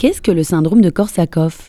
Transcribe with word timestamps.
Qu'est-ce 0.00 0.22
que 0.22 0.30
le 0.30 0.42
syndrome 0.42 0.80
de 0.80 0.88
Korsakoff? 0.88 1.68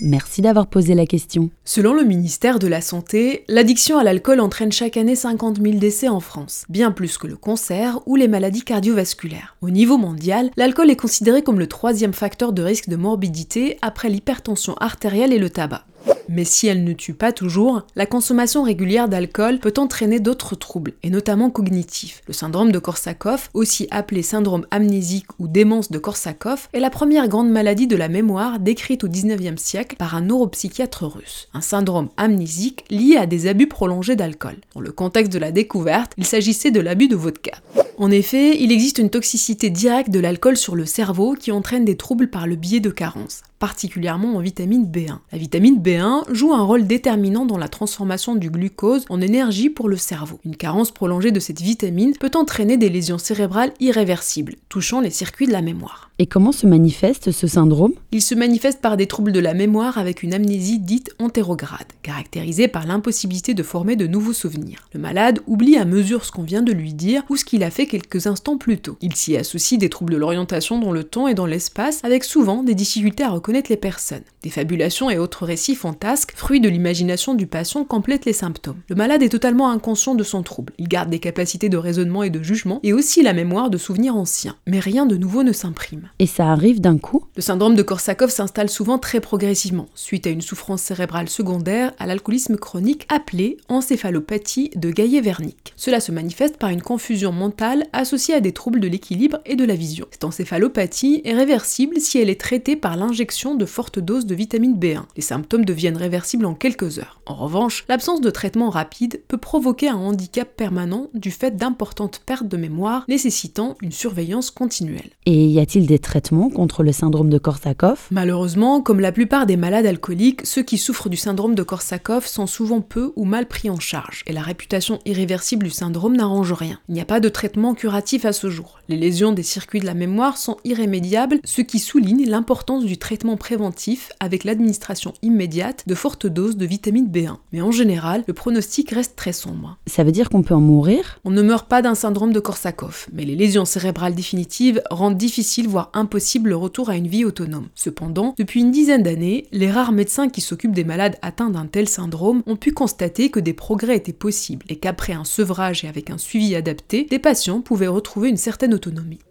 Merci 0.00 0.42
d'avoir 0.42 0.66
posé 0.66 0.94
la 0.94 1.06
question. 1.06 1.50
Selon 1.64 1.94
le 1.94 2.02
ministère 2.02 2.58
de 2.58 2.66
la 2.66 2.80
Santé, 2.80 3.44
l'addiction 3.46 3.98
à 3.98 4.02
l'alcool 4.02 4.40
entraîne 4.40 4.72
chaque 4.72 4.96
année 4.96 5.14
50 5.14 5.62
000 5.62 5.78
décès 5.78 6.08
en 6.08 6.18
France, 6.18 6.64
bien 6.68 6.90
plus 6.90 7.18
que 7.18 7.28
le 7.28 7.36
cancer 7.36 8.00
ou 8.06 8.16
les 8.16 8.26
maladies 8.26 8.64
cardiovasculaires. 8.64 9.56
Au 9.60 9.70
niveau 9.70 9.96
mondial, 9.96 10.50
l'alcool 10.56 10.90
est 10.90 10.96
considéré 10.96 11.42
comme 11.42 11.60
le 11.60 11.68
troisième 11.68 12.14
facteur 12.14 12.52
de 12.52 12.62
risque 12.62 12.88
de 12.88 12.96
morbidité 12.96 13.78
après 13.80 14.08
l'hypertension 14.08 14.74
artérielle 14.80 15.32
et 15.32 15.38
le 15.38 15.48
tabac. 15.48 15.84
Mais 16.28 16.44
si 16.44 16.66
elle 16.66 16.84
ne 16.84 16.92
tue 16.92 17.14
pas 17.14 17.32
toujours, 17.32 17.86
la 17.96 18.06
consommation 18.06 18.62
régulière 18.62 19.08
d'alcool 19.08 19.58
peut 19.58 19.74
entraîner 19.76 20.20
d'autres 20.20 20.54
troubles, 20.54 20.92
et 21.02 21.10
notamment 21.10 21.50
cognitifs. 21.50 22.22
Le 22.26 22.32
syndrome 22.32 22.72
de 22.72 22.78
Korsakoff, 22.78 23.50
aussi 23.54 23.88
appelé 23.90 24.22
syndrome 24.22 24.66
amnésique 24.70 25.26
ou 25.38 25.48
démence 25.48 25.90
de 25.90 25.98
Korsakoff, 25.98 26.68
est 26.72 26.80
la 26.80 26.90
première 26.90 27.28
grande 27.28 27.50
maladie 27.50 27.86
de 27.86 27.96
la 27.96 28.08
mémoire 28.08 28.58
décrite 28.58 29.04
au 29.04 29.08
19e 29.08 29.56
siècle 29.56 29.96
par 29.96 30.14
un 30.14 30.22
neuropsychiatre 30.22 31.04
russe. 31.04 31.48
Un 31.54 31.60
syndrome 31.60 32.08
amnésique 32.16 32.84
lié 32.90 33.16
à 33.16 33.26
des 33.26 33.46
abus 33.46 33.66
prolongés 33.66 34.16
d'alcool. 34.16 34.56
Dans 34.74 34.80
le 34.80 34.92
contexte 34.92 35.32
de 35.32 35.38
la 35.38 35.52
découverte, 35.52 36.12
il 36.16 36.26
s'agissait 36.26 36.70
de 36.70 36.80
l'abus 36.80 37.08
de 37.08 37.16
vodka. 37.16 37.52
En 37.98 38.10
effet, 38.10 38.56
il 38.60 38.72
existe 38.72 38.98
une 38.98 39.10
toxicité 39.10 39.70
directe 39.70 40.10
de 40.10 40.18
l'alcool 40.18 40.56
sur 40.56 40.74
le 40.74 40.86
cerveau 40.86 41.34
qui 41.34 41.52
entraîne 41.52 41.84
des 41.84 41.96
troubles 41.96 42.30
par 42.30 42.46
le 42.46 42.56
biais 42.56 42.80
de 42.80 42.90
carences 42.90 43.42
particulièrement 43.62 44.34
en 44.34 44.40
vitamine 44.40 44.86
B1. 44.86 45.18
La 45.30 45.38
vitamine 45.38 45.78
B1 45.80 46.24
joue 46.34 46.52
un 46.52 46.64
rôle 46.64 46.84
déterminant 46.84 47.46
dans 47.46 47.58
la 47.58 47.68
transformation 47.68 48.34
du 48.34 48.50
glucose 48.50 49.04
en 49.08 49.20
énergie 49.20 49.70
pour 49.70 49.88
le 49.88 49.96
cerveau. 49.96 50.40
Une 50.44 50.56
carence 50.56 50.90
prolongée 50.90 51.30
de 51.30 51.38
cette 51.38 51.60
vitamine 51.60 52.16
peut 52.18 52.32
entraîner 52.34 52.76
des 52.76 52.88
lésions 52.88 53.18
cérébrales 53.18 53.72
irréversibles, 53.78 54.56
touchant 54.68 54.98
les 55.00 55.10
circuits 55.10 55.46
de 55.46 55.52
la 55.52 55.62
mémoire. 55.62 56.10
Et 56.18 56.26
comment 56.26 56.50
se 56.50 56.66
manifeste 56.66 57.30
ce 57.30 57.46
syndrome? 57.46 57.92
Il 58.10 58.20
se 58.20 58.34
manifeste 58.34 58.80
par 58.80 58.96
des 58.96 59.06
troubles 59.06 59.30
de 59.30 59.38
la 59.38 59.54
mémoire 59.54 59.96
avec 59.96 60.24
une 60.24 60.34
amnésie 60.34 60.80
dite 60.80 61.14
antérograde, 61.20 61.86
caractérisée 62.02 62.66
par 62.66 62.84
l'impossibilité 62.84 63.54
de 63.54 63.62
former 63.62 63.94
de 63.94 64.08
nouveaux 64.08 64.32
souvenirs. 64.32 64.88
Le 64.92 64.98
malade 64.98 65.38
oublie 65.46 65.76
à 65.76 65.84
mesure 65.84 66.24
ce 66.24 66.32
qu'on 66.32 66.42
vient 66.42 66.62
de 66.62 66.72
lui 66.72 66.94
dire 66.94 67.22
ou 67.30 67.36
ce 67.36 67.44
qu'il 67.44 67.62
a 67.62 67.70
fait 67.70 67.81
quelques 67.86 68.26
instants 68.26 68.56
plus 68.56 68.78
tôt. 68.78 68.96
Il 69.00 69.14
s'y 69.14 69.36
associe 69.36 69.78
des 69.78 69.88
troubles 69.88 70.12
de 70.12 70.18
l'orientation 70.18 70.78
dans 70.78 70.92
le 70.92 71.04
temps 71.04 71.28
et 71.28 71.34
dans 71.34 71.46
l'espace, 71.46 72.00
avec 72.04 72.24
souvent 72.24 72.62
des 72.62 72.74
difficultés 72.74 73.24
à 73.24 73.30
reconnaître 73.30 73.70
les 73.70 73.76
personnes. 73.76 74.22
Des 74.42 74.50
fabulations 74.50 75.10
et 75.10 75.18
autres 75.18 75.46
récits 75.46 75.74
fantasques, 75.74 76.32
fruits 76.36 76.60
de 76.60 76.68
l'imagination 76.68 77.34
du 77.34 77.46
patient, 77.46 77.84
complètent 77.84 78.24
les 78.24 78.32
symptômes. 78.32 78.80
Le 78.88 78.96
malade 78.96 79.22
est 79.22 79.28
totalement 79.28 79.70
inconscient 79.70 80.14
de 80.14 80.24
son 80.24 80.42
trouble. 80.42 80.72
Il 80.78 80.88
garde 80.88 81.10
des 81.10 81.18
capacités 81.18 81.68
de 81.68 81.76
raisonnement 81.76 82.22
et 82.22 82.30
de 82.30 82.42
jugement, 82.42 82.80
et 82.82 82.92
aussi 82.92 83.22
la 83.22 83.32
mémoire 83.32 83.70
de 83.70 83.78
souvenirs 83.78 84.16
anciens. 84.16 84.56
Mais 84.66 84.80
rien 84.80 85.06
de 85.06 85.16
nouveau 85.16 85.42
ne 85.42 85.52
s'imprime. 85.52 86.10
Et 86.18 86.26
ça 86.26 86.50
arrive 86.50 86.80
d'un 86.80 86.98
coup? 86.98 87.24
Le 87.36 87.42
syndrome 87.42 87.74
de 87.74 87.82
Korsakoff 87.82 88.30
s'installe 88.30 88.68
souvent 88.68 88.98
très 88.98 89.20
progressivement, 89.20 89.88
suite 89.94 90.26
à 90.26 90.30
une 90.30 90.42
souffrance 90.42 90.82
cérébrale 90.82 91.28
secondaire 91.28 91.92
à 91.98 92.06
l'alcoolisme 92.06 92.56
chronique 92.56 93.06
appelée 93.08 93.56
encéphalopathie 93.68 94.70
de 94.76 94.90
Gaillet-Wernicke. 94.90 95.72
Cela 95.76 96.00
se 96.00 96.12
manifeste 96.12 96.56
par 96.58 96.70
une 96.70 96.82
confusion 96.82 97.32
mentale 97.32 97.71
associée 97.92 98.34
à 98.34 98.40
des 98.40 98.52
troubles 98.52 98.80
de 98.80 98.88
l'équilibre 98.88 99.38
et 99.46 99.56
de 99.56 99.64
la 99.64 99.74
vision. 99.74 100.06
Cette 100.10 100.24
encéphalopathie 100.24 101.22
est 101.24 101.34
réversible 101.34 102.00
si 102.00 102.18
elle 102.18 102.30
est 102.30 102.40
traitée 102.40 102.76
par 102.76 102.96
l'injection 102.96 103.54
de 103.54 103.66
fortes 103.66 103.98
doses 103.98 104.26
de 104.26 104.34
vitamine 104.34 104.76
B1. 104.76 105.04
Les 105.16 105.22
symptômes 105.22 105.64
deviennent 105.64 105.96
réversibles 105.96 106.46
en 106.46 106.54
quelques 106.54 106.98
heures. 106.98 107.20
En 107.26 107.34
revanche, 107.34 107.84
l'absence 107.88 108.20
de 108.20 108.30
traitement 108.30 108.70
rapide 108.70 109.22
peut 109.28 109.38
provoquer 109.38 109.88
un 109.88 109.96
handicap 109.96 110.48
permanent 110.56 111.08
du 111.14 111.30
fait 111.30 111.56
d'importantes 111.56 112.22
pertes 112.24 112.48
de 112.48 112.56
mémoire 112.56 113.04
nécessitant 113.08 113.76
une 113.80 113.92
surveillance 113.92 114.50
continuelle. 114.50 115.10
Et 115.26 115.46
y 115.46 115.60
a-t-il 115.60 115.86
des 115.86 115.98
traitements 115.98 116.50
contre 116.50 116.82
le 116.82 116.92
syndrome 116.92 117.30
de 117.30 117.38
Korsakoff? 117.38 118.08
Malheureusement, 118.10 118.80
comme 118.82 119.00
la 119.00 119.12
plupart 119.12 119.46
des 119.46 119.56
malades 119.56 119.86
alcooliques, 119.86 120.44
ceux 120.46 120.62
qui 120.62 120.78
souffrent 120.78 121.08
du 121.08 121.16
syndrome 121.16 121.54
de 121.54 121.62
Korsakoff 121.62 122.26
sont 122.26 122.46
souvent 122.46 122.80
peu 122.80 123.12
ou 123.16 123.24
mal 123.24 123.46
pris 123.46 123.70
en 123.70 123.78
charge, 123.78 124.24
et 124.26 124.32
la 124.32 124.42
réputation 124.42 124.98
irréversible 125.06 125.64
du 125.64 125.70
syndrome 125.70 126.16
n'arrange 126.16 126.52
rien. 126.52 126.80
Il 126.88 126.94
n'y 126.94 127.00
a 127.00 127.04
pas 127.04 127.20
de 127.20 127.28
traitement 127.28 127.61
curatif 127.74 128.24
à 128.24 128.32
ce 128.32 128.50
jour. 128.50 128.80
Les 128.88 128.96
lésions 128.96 129.32
des 129.32 129.44
circuits 129.44 129.78
de 129.78 129.86
la 129.86 129.94
mémoire 129.94 130.36
sont 130.36 130.56
irrémédiables, 130.64 131.38
ce 131.44 131.62
qui 131.62 131.78
souligne 131.78 132.28
l'importance 132.28 132.84
du 132.84 132.98
traitement 132.98 133.36
préventif 133.36 134.10
avec 134.18 134.42
l'administration 134.42 135.14
immédiate 135.22 135.84
de 135.86 135.94
fortes 135.94 136.26
doses 136.26 136.56
de 136.56 136.66
vitamine 136.66 137.06
B1. 137.06 137.36
Mais 137.52 137.60
en 137.60 137.70
général, 137.70 138.24
le 138.26 138.34
pronostic 138.34 138.90
reste 138.90 139.14
très 139.14 139.32
sombre. 139.32 139.78
Ça 139.86 140.02
veut 140.02 140.10
dire 140.10 140.28
qu'on 140.28 140.42
peut 140.42 140.54
en 140.54 140.60
mourir? 140.60 141.20
On 141.24 141.30
ne 141.30 141.42
meurt 141.42 141.68
pas 141.68 141.80
d'un 141.80 141.94
syndrome 141.94 142.32
de 142.32 142.40
Korsakoff, 142.40 143.08
mais 143.12 143.24
les 143.24 143.36
lésions 143.36 143.64
cérébrales 143.64 144.16
définitives 144.16 144.82
rendent 144.90 145.16
difficile, 145.16 145.68
voire 145.68 145.90
impossible, 145.94 146.50
le 146.50 146.56
retour 146.56 146.90
à 146.90 146.96
une 146.96 147.06
vie 147.06 147.24
autonome. 147.24 147.68
Cependant, 147.76 148.34
depuis 148.36 148.60
une 148.60 148.72
dizaine 148.72 149.04
d'années, 149.04 149.46
les 149.52 149.70
rares 149.70 149.92
médecins 149.92 150.28
qui 150.28 150.40
s'occupent 150.40 150.74
des 150.74 150.84
malades 150.84 151.16
atteints 151.22 151.50
d'un 151.50 151.66
tel 151.66 151.88
syndrome 151.88 152.42
ont 152.46 152.56
pu 152.56 152.72
constater 152.72 153.30
que 153.30 153.40
des 153.40 153.52
progrès 153.52 153.96
étaient 153.96 154.12
possibles 154.12 154.66
et 154.68 154.76
qu'après 154.76 155.12
un 155.12 155.24
sevrage 155.24 155.84
et 155.84 155.88
avec 155.88 156.10
un 156.10 156.18
suivi 156.18 156.56
adapté, 156.56 157.06
des 157.08 157.20
patients 157.20 157.60
pouvaient 157.60 157.86
retrouver 157.86 158.28
une 158.28 158.36
certaine 158.36 158.74
autonomie. 158.74 158.81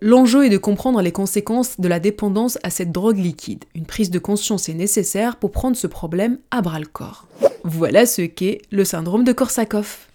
L'enjeu 0.02 0.46
est 0.46 0.50
de 0.50 0.58
comprendre 0.58 1.02
les 1.02 1.12
conséquences 1.12 1.80
de 1.80 1.88
la 1.88 2.00
dépendance 2.00 2.58
à 2.64 2.70
cette 2.70 2.92
drogue 2.92 3.18
liquide, 3.18 3.66
une 3.76 3.86
prise 3.86 4.12
de 4.12 4.20
conscience 4.20 4.70
est 4.70 4.74
nécessaire 4.74 5.38
pour 5.38 5.52
prendre 5.52 5.76
ce 5.76 5.88
problème 5.88 6.38
à 6.52 6.62
bras 6.62 6.80
le 6.80 6.86
corps. 6.86 7.28
Voilà 7.64 8.06
ce 8.06 8.22
qu'est 8.24 8.60
le 8.72 8.86
syndrome 8.86 9.24
de 9.24 9.34
Korsakoff. 9.34 10.08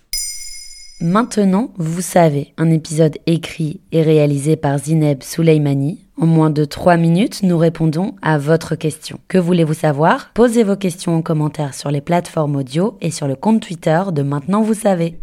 Maintenant, 1.00 1.72
vous 1.76 2.00
savez, 2.00 2.54
un 2.56 2.70
épisode 2.70 3.18
écrit 3.26 3.80
et 3.92 4.00
réalisé 4.00 4.56
par 4.56 4.78
Zineb 4.78 5.22
Souleimani. 5.22 6.00
En 6.18 6.24
moins 6.24 6.48
de 6.48 6.64
3 6.64 6.96
minutes, 6.96 7.42
nous 7.42 7.58
répondons 7.58 8.14
à 8.22 8.38
votre 8.38 8.74
question. 8.74 9.20
Que 9.28 9.36
voulez-vous 9.36 9.74
savoir? 9.74 10.30
Posez 10.32 10.64
vos 10.64 10.76
questions 10.76 11.14
en 11.14 11.20
commentaire 11.20 11.74
sur 11.74 11.90
les 11.90 12.00
plateformes 12.00 12.56
audio 12.56 12.96
et 13.02 13.10
sur 13.10 13.28
le 13.28 13.36
compte 13.36 13.60
Twitter 13.60 14.02
de 14.10 14.22
Maintenant 14.22 14.62
vous 14.62 14.72
savez. 14.72 15.18